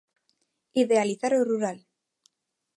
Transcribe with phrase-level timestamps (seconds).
[0.83, 1.79] Idealizar o rural.